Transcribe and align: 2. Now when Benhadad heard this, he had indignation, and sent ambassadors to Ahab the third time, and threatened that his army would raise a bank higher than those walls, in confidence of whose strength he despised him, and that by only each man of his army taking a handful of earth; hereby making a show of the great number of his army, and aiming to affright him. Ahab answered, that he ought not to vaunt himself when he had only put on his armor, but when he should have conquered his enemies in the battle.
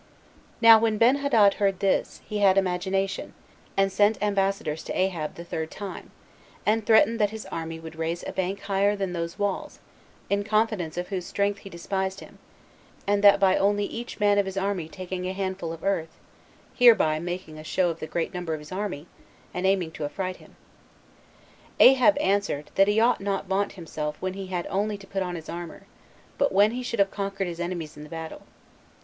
2. 0.61 0.63
Now 0.63 0.79
when 0.79 0.97
Benhadad 0.97 1.53
heard 1.53 1.79
this, 1.79 2.21
he 2.27 2.39
had 2.39 2.57
indignation, 2.57 3.35
and 3.77 3.91
sent 3.91 4.17
ambassadors 4.19 4.83
to 4.85 4.97
Ahab 4.99 5.35
the 5.35 5.43
third 5.45 5.69
time, 5.69 6.09
and 6.65 6.83
threatened 6.83 7.19
that 7.19 7.29
his 7.29 7.45
army 7.51 7.79
would 7.79 7.95
raise 7.95 8.23
a 8.23 8.31
bank 8.33 8.61
higher 8.61 8.95
than 8.95 9.13
those 9.13 9.37
walls, 9.37 9.77
in 10.27 10.43
confidence 10.43 10.97
of 10.97 11.09
whose 11.09 11.27
strength 11.27 11.59
he 11.59 11.69
despised 11.69 12.19
him, 12.19 12.39
and 13.05 13.23
that 13.23 13.39
by 13.39 13.55
only 13.55 13.85
each 13.85 14.19
man 14.19 14.39
of 14.39 14.47
his 14.47 14.57
army 14.57 14.89
taking 14.89 15.27
a 15.27 15.33
handful 15.33 15.71
of 15.71 15.83
earth; 15.83 16.17
hereby 16.73 17.19
making 17.19 17.59
a 17.59 17.63
show 17.63 17.91
of 17.91 17.99
the 17.99 18.07
great 18.07 18.33
number 18.33 18.55
of 18.55 18.59
his 18.59 18.71
army, 18.71 19.05
and 19.53 19.67
aiming 19.67 19.91
to 19.91 20.03
affright 20.03 20.37
him. 20.37 20.55
Ahab 21.79 22.17
answered, 22.19 22.71
that 22.73 22.87
he 22.87 22.99
ought 22.99 23.21
not 23.21 23.41
to 23.43 23.49
vaunt 23.49 23.73
himself 23.73 24.19
when 24.19 24.33
he 24.33 24.47
had 24.47 24.65
only 24.71 24.97
put 24.97 25.21
on 25.21 25.35
his 25.35 25.47
armor, 25.47 25.83
but 26.39 26.51
when 26.51 26.71
he 26.71 26.81
should 26.81 26.97
have 26.97 27.11
conquered 27.11 27.45
his 27.45 27.59
enemies 27.59 27.95
in 27.95 28.01
the 28.01 28.09
battle. 28.09 28.41